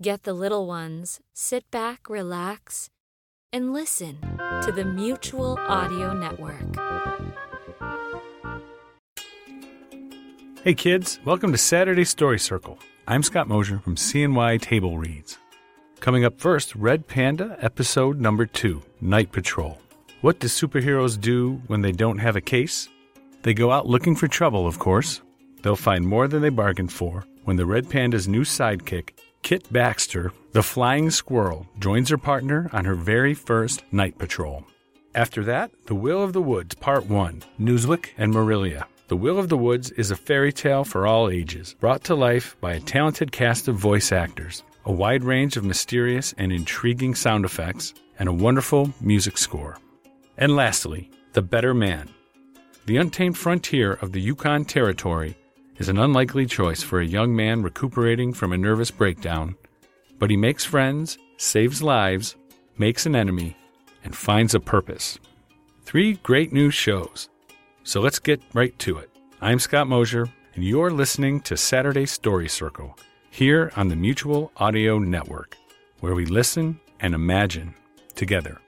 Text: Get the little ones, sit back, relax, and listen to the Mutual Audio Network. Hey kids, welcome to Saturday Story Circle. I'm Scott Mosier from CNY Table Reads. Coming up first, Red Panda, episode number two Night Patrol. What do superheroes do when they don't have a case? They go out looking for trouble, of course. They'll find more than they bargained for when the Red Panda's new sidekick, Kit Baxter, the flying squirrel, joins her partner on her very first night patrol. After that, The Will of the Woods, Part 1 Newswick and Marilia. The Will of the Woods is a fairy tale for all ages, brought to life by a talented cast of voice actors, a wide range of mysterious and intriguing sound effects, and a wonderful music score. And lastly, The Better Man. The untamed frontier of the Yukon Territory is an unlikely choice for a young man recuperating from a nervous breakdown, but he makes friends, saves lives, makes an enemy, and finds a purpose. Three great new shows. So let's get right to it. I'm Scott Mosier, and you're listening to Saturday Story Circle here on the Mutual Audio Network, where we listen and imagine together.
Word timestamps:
Get 0.00 0.22
the 0.22 0.32
little 0.32 0.68
ones, 0.68 1.18
sit 1.34 1.68
back, 1.72 2.08
relax, 2.08 2.88
and 3.52 3.72
listen 3.72 4.20
to 4.62 4.70
the 4.70 4.84
Mutual 4.84 5.58
Audio 5.58 6.12
Network. 6.12 6.76
Hey 10.62 10.74
kids, 10.74 11.18
welcome 11.24 11.50
to 11.50 11.58
Saturday 11.58 12.04
Story 12.04 12.38
Circle. 12.38 12.78
I'm 13.08 13.24
Scott 13.24 13.48
Mosier 13.48 13.80
from 13.80 13.96
CNY 13.96 14.60
Table 14.62 14.98
Reads. 14.98 15.36
Coming 15.98 16.24
up 16.24 16.38
first, 16.38 16.76
Red 16.76 17.08
Panda, 17.08 17.58
episode 17.60 18.20
number 18.20 18.46
two 18.46 18.80
Night 19.00 19.32
Patrol. 19.32 19.80
What 20.20 20.38
do 20.38 20.46
superheroes 20.46 21.20
do 21.20 21.60
when 21.66 21.80
they 21.80 21.90
don't 21.90 22.18
have 22.18 22.36
a 22.36 22.40
case? 22.40 22.88
They 23.42 23.52
go 23.52 23.72
out 23.72 23.88
looking 23.88 24.14
for 24.14 24.28
trouble, 24.28 24.64
of 24.64 24.78
course. 24.78 25.22
They'll 25.62 25.74
find 25.74 26.06
more 26.06 26.28
than 26.28 26.40
they 26.40 26.50
bargained 26.50 26.92
for 26.92 27.24
when 27.42 27.56
the 27.56 27.66
Red 27.66 27.90
Panda's 27.90 28.28
new 28.28 28.42
sidekick, 28.42 29.10
Kit 29.48 29.72
Baxter, 29.72 30.30
the 30.52 30.62
flying 30.62 31.08
squirrel, 31.08 31.66
joins 31.78 32.10
her 32.10 32.18
partner 32.18 32.68
on 32.74 32.84
her 32.84 32.94
very 32.94 33.32
first 33.32 33.82
night 33.90 34.18
patrol. 34.18 34.62
After 35.14 35.42
that, 35.44 35.70
The 35.86 35.94
Will 35.94 36.22
of 36.22 36.34
the 36.34 36.42
Woods, 36.42 36.74
Part 36.74 37.06
1 37.06 37.42
Newswick 37.56 38.12
and 38.18 38.30
Marilia. 38.30 38.86
The 39.06 39.16
Will 39.16 39.38
of 39.38 39.48
the 39.48 39.56
Woods 39.56 39.90
is 39.92 40.10
a 40.10 40.16
fairy 40.16 40.52
tale 40.52 40.84
for 40.84 41.06
all 41.06 41.30
ages, 41.30 41.74
brought 41.80 42.04
to 42.04 42.14
life 42.14 42.58
by 42.60 42.74
a 42.74 42.80
talented 42.80 43.32
cast 43.32 43.68
of 43.68 43.76
voice 43.76 44.12
actors, 44.12 44.64
a 44.84 44.92
wide 44.92 45.24
range 45.24 45.56
of 45.56 45.64
mysterious 45.64 46.34
and 46.36 46.52
intriguing 46.52 47.14
sound 47.14 47.46
effects, 47.46 47.94
and 48.18 48.28
a 48.28 48.34
wonderful 48.34 48.92
music 49.00 49.38
score. 49.38 49.78
And 50.36 50.56
lastly, 50.56 51.10
The 51.32 51.40
Better 51.40 51.72
Man. 51.72 52.10
The 52.84 52.98
untamed 52.98 53.38
frontier 53.38 53.94
of 53.94 54.12
the 54.12 54.20
Yukon 54.20 54.66
Territory 54.66 55.38
is 55.78 55.88
an 55.88 55.98
unlikely 55.98 56.44
choice 56.44 56.82
for 56.82 57.00
a 57.00 57.06
young 57.06 57.34
man 57.34 57.62
recuperating 57.62 58.32
from 58.32 58.52
a 58.52 58.58
nervous 58.58 58.90
breakdown, 58.90 59.54
but 60.18 60.28
he 60.28 60.36
makes 60.36 60.64
friends, 60.64 61.16
saves 61.36 61.80
lives, 61.80 62.36
makes 62.76 63.06
an 63.06 63.14
enemy, 63.14 63.56
and 64.04 64.14
finds 64.14 64.54
a 64.54 64.60
purpose. 64.60 65.18
Three 65.84 66.14
great 66.14 66.52
new 66.52 66.70
shows. 66.70 67.28
So 67.84 68.00
let's 68.00 68.18
get 68.18 68.42
right 68.52 68.76
to 68.80 68.98
it. 68.98 69.10
I'm 69.40 69.60
Scott 69.60 69.86
Mosier, 69.86 70.28
and 70.54 70.64
you're 70.64 70.90
listening 70.90 71.40
to 71.42 71.56
Saturday 71.56 72.06
Story 72.06 72.48
Circle 72.48 72.98
here 73.30 73.72
on 73.76 73.88
the 73.88 73.96
Mutual 73.96 74.50
Audio 74.56 74.98
Network, 74.98 75.56
where 76.00 76.14
we 76.14 76.26
listen 76.26 76.80
and 76.98 77.14
imagine 77.14 77.74
together. 78.16 78.60